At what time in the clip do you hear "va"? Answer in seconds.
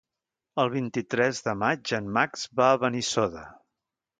2.63-2.71